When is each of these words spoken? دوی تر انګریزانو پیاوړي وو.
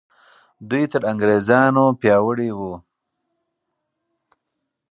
دوی 0.69 0.83
تر 0.91 1.01
انګریزانو 1.11 1.85
پیاوړي 1.99 2.49
وو. 2.57 2.73